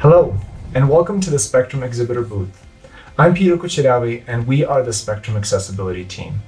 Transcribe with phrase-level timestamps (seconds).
[0.00, 0.34] Hello,
[0.72, 2.66] and welcome to the Spectrum Exhibitor booth.
[3.18, 6.40] I'm Peter Kuchirawi, and we are the Spectrum Accessibility team.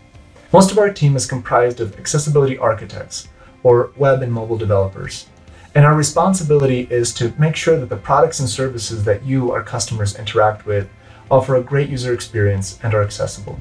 [0.54, 3.28] Most of our team is comprised of accessibility architects,
[3.62, 5.26] or web and mobile developers.
[5.74, 9.62] And our responsibility is to make sure that the products and services that you, our
[9.62, 10.88] customers, interact with
[11.30, 13.60] offer a great user experience and are accessible.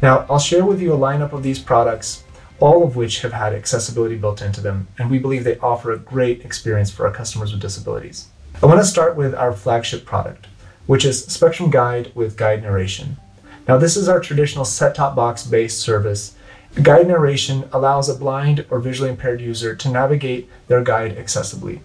[0.00, 2.24] Now, I'll share with you a lineup of these products,
[2.58, 5.98] all of which have had accessibility built into them, and we believe they offer a
[5.98, 8.28] great experience for our customers with disabilities.
[8.62, 10.46] I want to start with our flagship product,
[10.84, 13.16] which is Spectrum Guide with Guide Narration.
[13.66, 16.36] Now, this is our traditional set top box based service.
[16.82, 21.80] Guide narration allows a blind or visually impaired user to navigate their guide accessibly.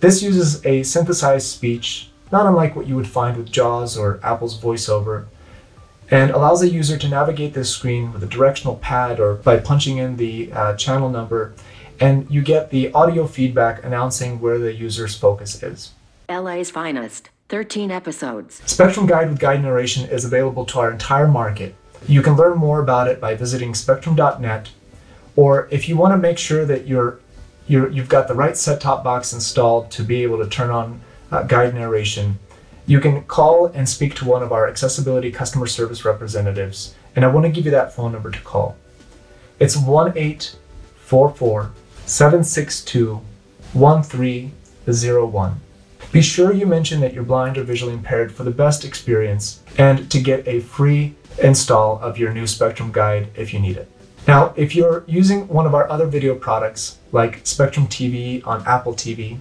[0.00, 4.60] This uses a synthesized speech, not unlike what you would find with JAWS or Apple's
[4.60, 5.26] VoiceOver,
[6.10, 9.98] and allows a user to navigate this screen with a directional pad or by punching
[9.98, 11.54] in the uh, channel number
[12.00, 15.92] and you get the audio feedback announcing where the user's focus is.
[16.28, 18.62] LA's finest, 13 episodes.
[18.64, 21.74] Spectrum Guide with Guide Narration is available to our entire market.
[22.08, 24.70] You can learn more about it by visiting spectrum.net,
[25.36, 27.20] or if you want to make sure that you're,
[27.68, 31.02] you're, you've got the right set top box installed to be able to turn on
[31.30, 32.38] uh, guide narration,
[32.86, 36.94] you can call and speak to one of our accessibility customer service representatives.
[37.14, 38.76] And I want to give you that phone number to call.
[39.58, 41.72] It's 1 844
[42.10, 43.20] 762
[43.72, 45.60] 1301.
[46.10, 50.10] Be sure you mention that you're blind or visually impaired for the best experience and
[50.10, 53.88] to get a free install of your new Spectrum guide if you need it.
[54.26, 58.94] Now, if you're using one of our other video products like Spectrum TV on Apple
[58.94, 59.38] TV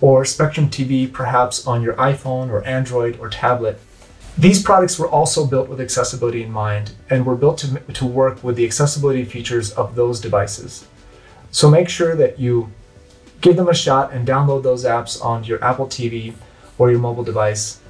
[0.00, 3.78] or Spectrum TV perhaps on your iPhone or Android or tablet,
[4.38, 8.42] these products were also built with accessibility in mind and were built to, to work
[8.42, 10.86] with the accessibility features of those devices.
[11.50, 12.70] So make sure that you
[13.40, 16.34] give them a shot and download those apps on your Apple TV
[16.76, 17.80] or your mobile device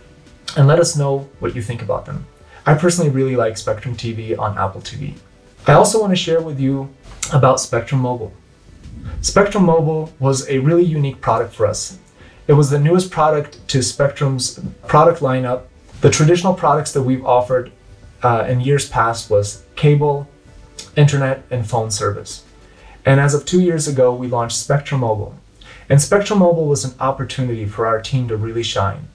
[0.57, 2.27] and let us know what you think about them.
[2.67, 5.17] I personally really like Spectrum TV on Apple TV.
[5.67, 6.95] I also want to share with you
[7.33, 8.33] about Spectrum Mobile.
[9.21, 11.99] Spectrum Mobile was a really unique product for us.
[12.47, 15.65] It was the newest product to Spectrum's product lineup.
[16.01, 17.71] The traditional products that we've offered
[18.23, 20.29] uh, in years past was cable,
[20.97, 22.45] internet, and phone service.
[23.09, 25.35] And as of two years ago, we launched Spectrum Mobile.
[25.89, 29.09] And Spectrum Mobile was an opportunity for our team to really shine.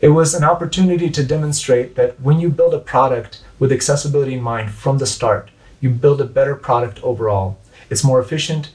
[0.00, 4.42] It was an opportunity to demonstrate that when you build a product with accessibility in
[4.42, 7.56] mind from the start, you build a better product overall.
[7.88, 8.70] It's more efficient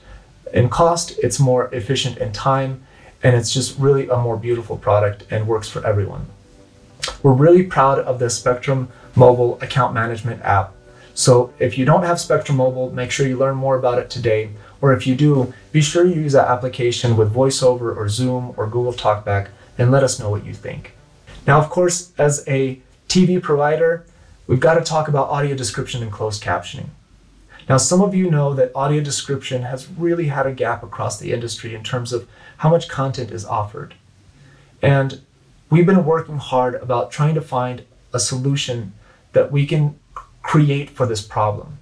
[0.53, 2.81] in cost, it's more efficient in time,
[3.21, 6.27] and it's just really a more beautiful product and works for everyone.
[7.21, 10.73] We're really proud of the Spectrum Mobile account management app
[11.19, 14.51] so if you don't have Spectrum Mobile, make sure you learn more about it today.
[14.79, 18.67] Or if you do, be sure you use that application with VoiceOver or Zoom or
[18.67, 20.93] Google Talkback and let us know what you think.
[21.45, 22.79] Now, of course, as a
[23.09, 24.05] TV provider,
[24.47, 26.87] we've got to talk about audio description and closed captioning.
[27.67, 31.33] Now, some of you know that audio description has really had a gap across the
[31.33, 32.29] industry in terms of
[32.59, 33.93] how much content is offered.
[34.81, 35.19] And
[35.69, 38.93] we've been working hard about trying to find a solution
[39.33, 39.99] that we can
[40.41, 41.79] create for this problem.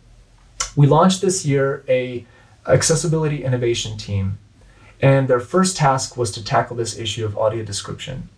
[0.76, 2.26] We launched this year a
[2.68, 4.38] accessibility innovation team,
[5.02, 8.30] and their first task was to tackle this issue of audio description.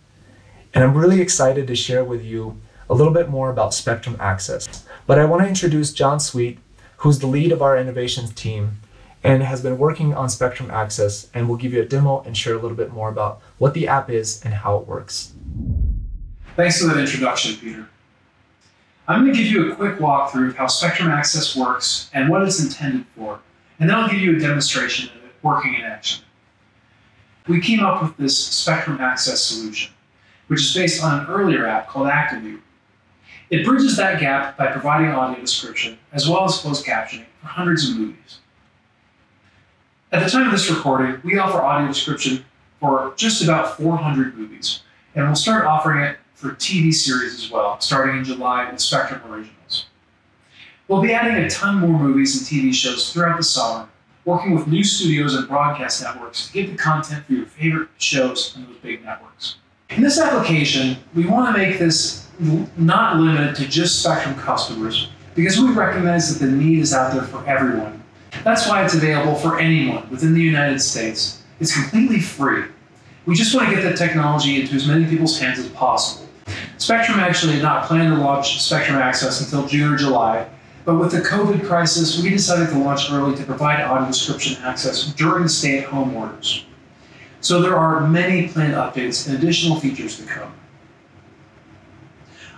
[0.72, 4.84] And I'm really excited to share with you a little bit more about Spectrum Access.
[5.06, 6.58] But I want to introduce John Sweet,
[6.98, 8.80] who's the lead of our innovations team
[9.22, 12.54] and has been working on Spectrum Access and we'll give you a demo and share
[12.54, 15.32] a little bit more about what the app is and how it works.
[16.56, 17.88] Thanks for that introduction, Peter.
[19.10, 22.42] I'm going to give you a quick walkthrough of how Spectrum Access works and what
[22.42, 23.40] it's intended for,
[23.80, 26.24] and then I'll give you a demonstration of it working in action.
[27.48, 29.92] We came up with this Spectrum Access solution,
[30.46, 32.60] which is based on an earlier app called Actiview.
[33.50, 37.90] It bridges that gap by providing audio description as well as closed captioning for hundreds
[37.90, 38.38] of movies.
[40.12, 42.44] At the time of this recording, we offer audio description
[42.78, 44.82] for just about 400 movies,
[45.16, 49.20] and we'll start offering it for TV series as well, starting in July with Spectrum
[49.30, 49.84] Originals.
[50.88, 53.86] We'll be adding a ton more movies and TV shows throughout the summer,
[54.24, 58.56] working with new studios and broadcast networks to get the content for your favorite shows
[58.56, 59.56] on those big networks.
[59.90, 62.26] In this application, we want to make this
[62.78, 67.22] not limited to just Spectrum customers because we recognize that the need is out there
[67.22, 68.02] for everyone.
[68.44, 71.42] That's why it's available for anyone within the United States.
[71.60, 72.64] It's completely free.
[73.26, 76.19] We just want to get that technology into as many people's hands as possible.
[76.80, 80.48] Spectrum actually had not planned to launch Spectrum Access until June or July,
[80.86, 85.12] but with the COVID crisis, we decided to launch early to provide audio description access
[85.12, 86.64] during stay at home orders.
[87.42, 90.54] So there are many planned updates and additional features to come.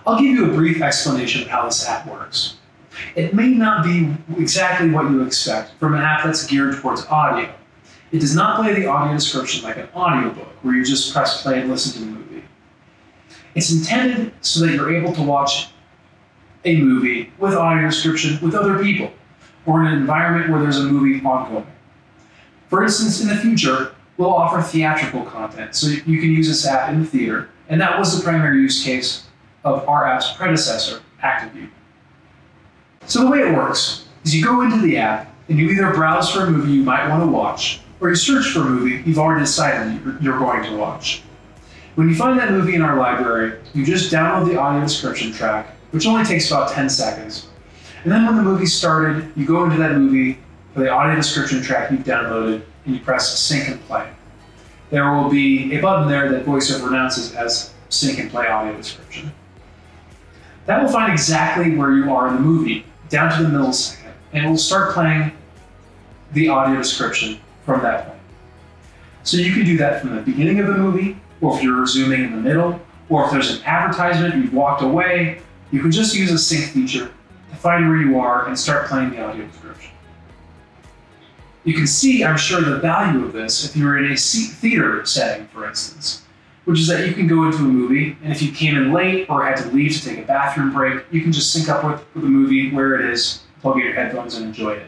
[0.06, 2.58] I'll give you a brief explanation of how this app works.
[3.16, 7.52] It may not be exactly what you expect from an app that's geared towards audio.
[8.12, 11.60] It does not play the audio description like an audiobook, where you just press play
[11.60, 12.21] and listen to the.
[13.54, 15.69] It's intended so that you're able to watch
[16.64, 19.12] a movie with audio description with other people,
[19.66, 21.66] or in an environment where there's a movie ongoing.
[22.69, 26.90] For instance, in the future, we'll offer theatrical content, so you can use this app
[26.90, 29.26] in the theater, and that was the primary use case
[29.64, 31.69] of our app's predecessor, Actiview.
[33.06, 36.31] So the way it works is you go into the app and you either browse
[36.31, 39.19] for a movie you might want to watch, or you search for a movie you've
[39.19, 41.22] already decided you're going to watch.
[41.94, 45.66] When you find that movie in our library, you just download the audio description track,
[45.90, 47.48] which only takes about 10 seconds.
[48.02, 50.38] And then when the movie started, you go into that movie
[50.72, 54.10] for the audio description track you've downloaded and you press sync and play.
[54.90, 59.30] There will be a button there that VoiceOver announces as sync and play audio description.
[60.64, 64.46] That will find exactly where you are in the movie, down to the millisecond, and
[64.46, 65.32] it will start playing
[66.32, 68.20] the audio description from that point.
[69.24, 72.24] So you can do that from the beginning of the movie, or if you're zooming
[72.24, 72.80] in the middle,
[73.10, 77.12] or if there's an advertisement, you've walked away, you can just use a sync feature
[77.50, 79.90] to find where you are and start playing the audio description.
[81.64, 85.46] You can see, I'm sure, the value of this if you're in a theater setting,
[85.48, 86.22] for instance,
[86.64, 89.28] which is that you can go into a movie, and if you came in late
[89.28, 92.14] or had to leave to take a bathroom break, you can just sync up with,
[92.14, 94.86] with the movie where it is, plug in your headphones, and enjoy it.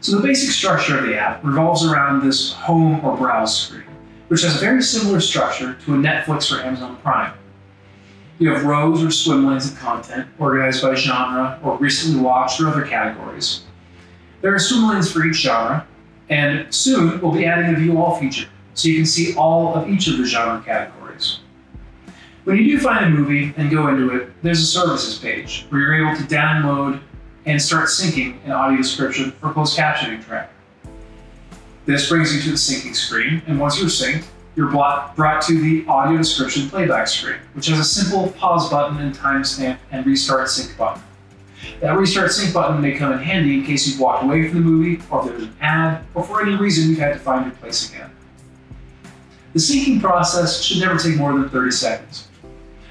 [0.00, 3.82] So the basic structure of the app revolves around this home or browse screen,
[4.28, 7.32] which has a very similar structure to a Netflix or Amazon Prime.
[8.38, 12.68] You have rows or swim lanes of content organized by genre or recently watched or
[12.68, 13.64] other categories.
[14.42, 15.86] There are swim lanes for each genre,
[16.28, 19.88] and soon we'll be adding a view all feature, so you can see all of
[19.88, 21.40] each of the genre categories.
[22.44, 25.80] When you do find a movie and go into it, there's a services page where
[25.80, 27.00] you're able to download
[27.44, 30.50] and start syncing an audio description or closed captioning track.
[31.88, 35.86] This brings you to the syncing screen, and once you're synced, you're brought to the
[35.88, 40.76] audio description playback screen, which has a simple pause button and timestamp and restart sync
[40.76, 41.02] button.
[41.80, 44.64] That restart sync button may come in handy in case you've walked away from the
[44.68, 47.54] movie, or if there's an ad, or for any reason you've had to find your
[47.54, 48.10] place again.
[49.54, 52.28] The syncing process should never take more than 30 seconds.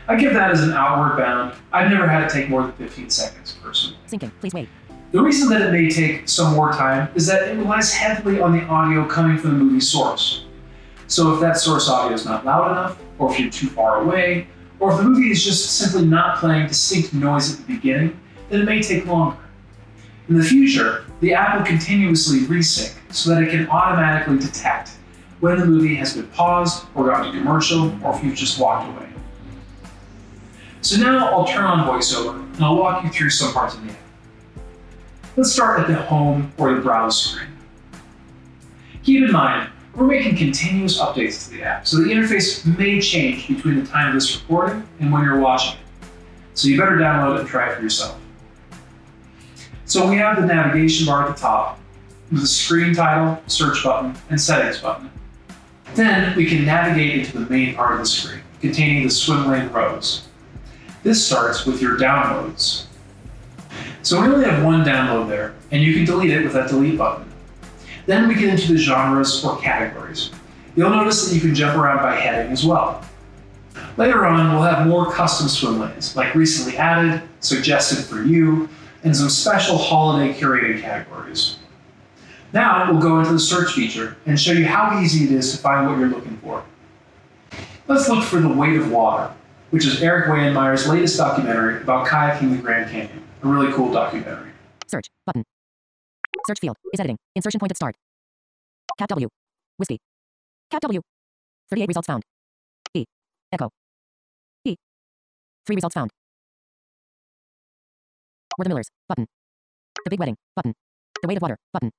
[0.08, 1.54] I give that as an outward bound.
[1.72, 4.00] I've never had it take more than 15 seconds, personally.
[4.08, 4.70] Syncing, please wait.
[5.12, 8.52] The reason that it may take some more time is that it relies heavily on
[8.52, 10.44] the audio coming from the movie source.
[11.08, 14.48] So if that source audio is not loud enough, or if you're too far away,
[14.82, 18.20] or if the movie is just simply not playing distinct noise at the beginning,
[18.50, 19.38] then it may take longer.
[20.28, 24.92] In the future, the app will continuously resync so that it can automatically detect
[25.40, 28.90] when the movie has been paused or gone to commercial or if you've just walked
[28.90, 29.08] away.
[30.82, 33.92] So now I'll turn on VoiceOver and I'll walk you through some parts of the
[33.92, 34.07] app.
[35.38, 37.50] Let's start at the home or the browse screen.
[39.04, 43.48] Keep in mind, we're making continuous updates to the app, so the interface may change
[43.48, 46.08] between the time of this recording and when you're watching it.
[46.56, 48.20] So you better download it and try it for yourself.
[49.86, 51.80] So we have the navigation bar at the top
[52.32, 55.12] with the screen title, search button, and settings button.
[55.94, 59.70] Then we can navigate into the main part of the screen, containing the swim lane
[59.70, 60.28] rows.
[61.04, 62.87] This starts with your downloads.
[64.08, 66.98] So we only have one download there, and you can delete it with that delete
[66.98, 67.30] button.
[68.06, 70.32] Then we get into the genres or categories.
[70.78, 73.04] You'll notice that you can jump around by heading as well.
[73.98, 78.70] Later on, we'll have more custom swim lanes, like recently added, suggested for you,
[79.04, 81.58] and some special holiday curated categories.
[82.54, 85.58] Now we'll go into the search feature and show you how easy it is to
[85.58, 86.64] find what you're looking for.
[87.90, 89.34] Let's look for the weight of water
[89.70, 93.27] which is Eric Weihenmayer's latest documentary about kayaking the Grand Canyon.
[93.44, 94.52] A really cool documentary.
[94.88, 95.44] Search button.
[96.48, 97.18] Search field is editing.
[97.36, 97.96] Insertion point at start.
[98.98, 99.28] Cap W.
[99.78, 100.00] Whiskey.
[100.72, 101.02] Cap W.
[101.70, 102.24] 38 results found.
[102.94, 103.06] E.
[103.52, 103.70] Echo.
[104.66, 104.76] E.
[105.66, 106.12] 3 results found.
[108.58, 108.90] We're the Millers.
[109.08, 109.28] Button.
[110.04, 110.36] The Big Wedding.
[110.56, 110.74] Button.
[111.22, 111.58] The Weight of Water.
[111.74, 111.92] Button.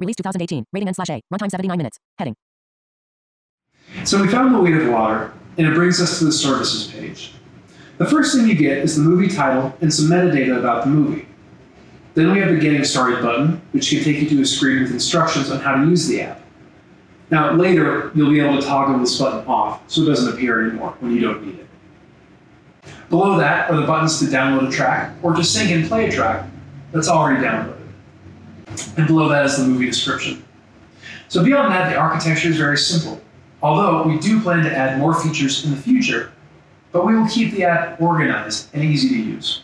[0.00, 0.64] Release 2018.
[0.72, 1.20] Rating N slash A.
[1.32, 1.98] Runtime 79 minutes.
[2.18, 2.34] Heading.
[4.04, 7.32] So we found the weight of water and it brings us to the services page.
[7.98, 11.26] The first thing you get is the movie title and some metadata about the movie.
[12.14, 14.92] Then we have the Getting Started button, which can take you to a screen with
[14.92, 16.40] instructions on how to use the app.
[17.30, 20.94] Now, later, you'll be able to toggle this button off so it doesn't appear anymore
[21.00, 21.66] when you don't need it.
[23.08, 26.12] Below that are the buttons to download a track or to sync and play a
[26.12, 26.48] track
[26.92, 27.76] that's already downloaded.
[28.96, 30.44] And below that is the movie description.
[31.28, 33.20] So beyond that, the architecture is very simple.
[33.62, 36.32] Although we do plan to add more features in the future,
[36.96, 39.62] but we will keep the app organized and easy to use.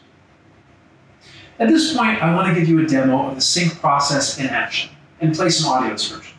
[1.59, 4.49] At this point, I want to give you a demo of the sync process in
[4.49, 6.37] action and play some audio description.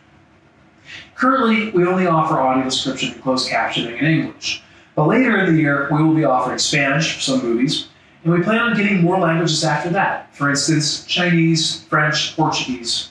[1.16, 4.62] Currently, we only offer audio description and closed captioning in English,
[4.94, 7.88] but later in the year, we will be offering Spanish for some movies,
[8.24, 10.32] and we plan on getting more languages after that.
[10.36, 13.10] For instance, Chinese, French, Portuguese.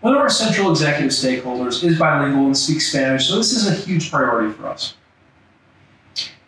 [0.00, 3.74] One of our central executive stakeholders is bilingual and speaks Spanish, so this is a
[3.74, 4.94] huge priority for us.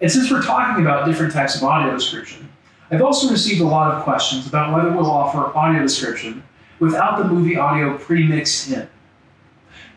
[0.01, 2.49] And since we're talking about different types of audio description,
[2.91, 6.43] I've also received a lot of questions about whether we'll offer audio description
[6.79, 8.89] without the movie audio pre-mixed in.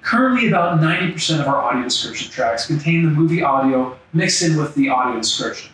[0.02, 4.76] Currently, about 90% of our audio description tracks contain the movie audio mixed in with
[4.76, 5.72] the audio description.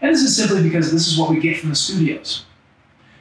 [0.00, 2.46] And this is simply because this is what we get from the studios.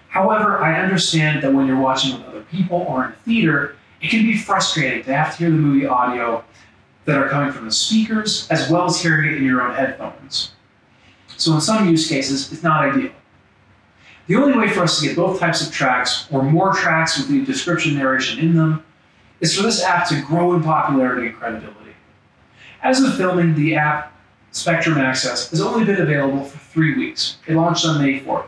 [0.07, 4.09] However, I understand that when you're watching with other people or in a theater, it
[4.09, 6.43] can be frustrating to have to hear the movie audio
[7.07, 10.51] that are coming from the speakers as well as hearing it in your own headphones.
[11.37, 13.11] So in some use cases, it's not ideal.
[14.27, 17.29] The only way for us to get both types of tracks or more tracks with
[17.29, 18.83] the description narration in them
[19.39, 21.93] is for this app to grow in popularity and credibility.
[22.83, 24.13] As of filming, the app
[24.51, 27.37] Spectrum Access has only been available for three weeks.
[27.47, 28.47] It launched on May 4th.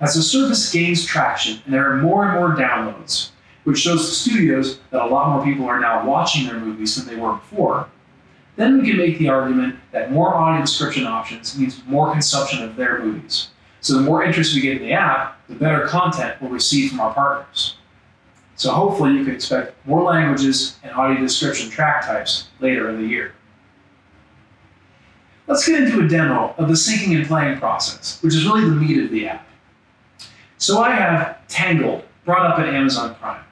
[0.00, 3.30] As the service gains traction and there are more and more downloads,
[3.68, 7.06] which shows the studios that a lot more people are now watching their movies than
[7.06, 7.86] they were before,
[8.56, 12.76] then we can make the argument that more audio description options means more consumption of
[12.76, 13.48] their movies.
[13.82, 17.00] So the more interest we get in the app, the better content we'll receive from
[17.00, 17.76] our partners.
[18.56, 23.06] So hopefully you can expect more languages and audio description track types later in the
[23.06, 23.34] year.
[25.46, 28.76] Let's get into a demo of the syncing and playing process, which is really the
[28.76, 29.46] meat of the app.
[30.56, 33.44] So I have Tangled brought up at Amazon Prime.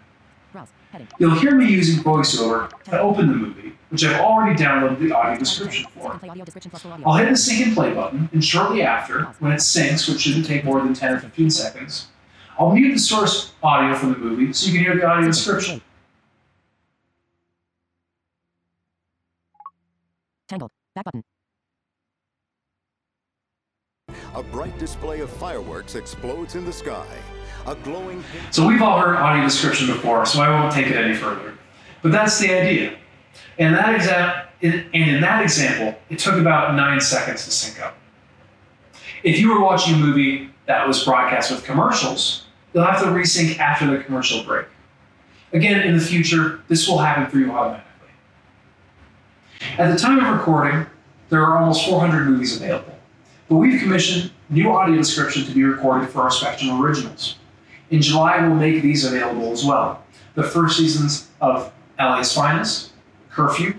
[1.18, 5.38] You'll hear me using VoiceOver to open the movie, which I've already downloaded the audio
[5.38, 6.20] description for.
[7.04, 10.46] I'll hit the sync and play button, and shortly after, when it syncs, which shouldn't
[10.46, 12.08] take more than 10 or 15 seconds,
[12.58, 15.82] I'll mute the source audio from the movie so you can hear the audio description.
[20.48, 20.70] Tangled.
[20.94, 21.24] Back button.
[24.36, 27.06] A bright display of fireworks explodes in the sky.
[27.66, 31.14] A glowing So we've all heard audio description before, so I won't take it any
[31.14, 31.54] further.
[32.02, 32.98] But that's the idea.
[33.58, 37.96] And that exa- and in that example, it took about nine seconds to sync up.
[39.22, 43.58] If you were watching a movie that was broadcast with commercials, you'll have to resync
[43.58, 44.66] after the commercial break.
[45.54, 48.10] Again, in the future, this will happen for you automatically.
[49.78, 50.84] At the time of recording,
[51.30, 52.95] there are almost 400 movies available,
[53.48, 57.36] but we've commissioned new audio description to be recorded for our Spectrum originals.
[57.90, 60.02] In July, we'll make these available as well.
[60.34, 62.92] The first seasons of LA's Finest,
[63.30, 63.74] Curfew,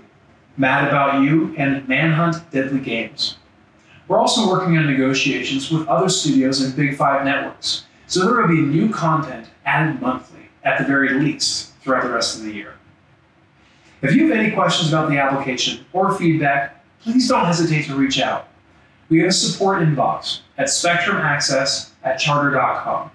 [0.56, 3.36] Mad About You, and Manhunt Deadly Games.
[4.08, 8.48] We're also working on negotiations with other studios and Big Five networks, so there will
[8.48, 12.74] be new content added monthly, at the very least, throughout the rest of the year.
[14.00, 18.18] If you have any questions about the application or feedback, please don't hesitate to reach
[18.18, 18.48] out.
[19.08, 23.10] We have a support inbox at spectrumaccess at charter.com.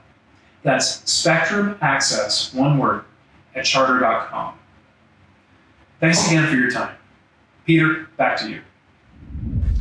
[0.63, 3.03] That's Spectrum Access, one word,
[3.53, 4.53] at charter.com.
[5.99, 6.95] Thanks again for your time.
[7.65, 8.61] Peter, back to you.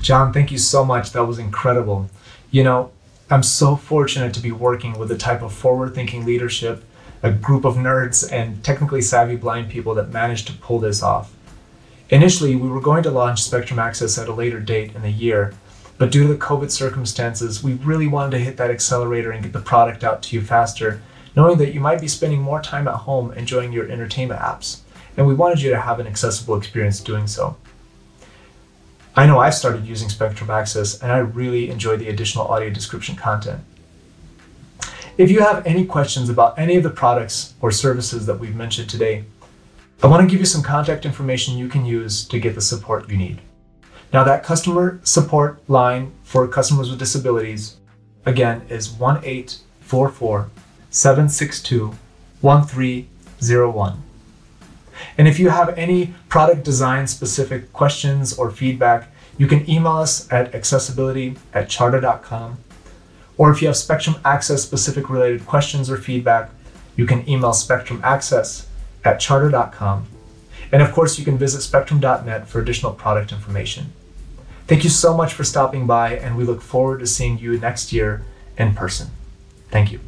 [0.01, 1.13] John, thank you so much.
[1.13, 2.11] That was incredible.
[2.51, 2.91] You know,
[3.31, 6.85] I'm so fortunate to be working with the type of forward thinking leadership,
[7.23, 11.35] a group of nerds and technically savvy blind people that managed to pull this off.
[12.11, 15.55] Initially, we were going to launch Spectrum Access at a later date in the year,
[16.03, 19.53] but due to the COVID circumstances, we really wanted to hit that accelerator and get
[19.53, 21.01] the product out to you faster,
[21.37, 24.81] knowing that you might be spending more time at home enjoying your entertainment apps,
[25.17, 27.57] and we wanted you to have an accessible experience doing so.
[29.15, 33.15] I know I've started using Spectrum Access and I really enjoy the additional audio description
[33.15, 33.61] content.
[35.17, 38.91] If you have any questions about any of the products or services that we've mentioned
[38.91, 39.23] today,
[40.03, 43.09] I want to give you some contact information you can use to get the support
[43.09, 43.41] you need.
[44.13, 47.77] Now, that customer support line for customers with disabilities,
[48.27, 50.51] again, is 1 844
[50.91, 51.95] 762
[52.43, 54.03] 1301.
[55.17, 60.31] And if you have any product design specific questions or feedback, you can email us
[60.31, 62.59] at accessibility at charter.com.
[63.39, 66.51] Or if you have Spectrum Access specific related questions or feedback,
[66.97, 68.69] you can email Spectrum Access
[69.05, 70.07] at charter.com.
[70.71, 73.93] And of course, you can visit spectrum.net for additional product information.
[74.67, 77.93] Thank you so much for stopping by, and we look forward to seeing you next
[77.93, 78.25] year
[78.57, 79.09] in person.
[79.71, 80.01] Thank you.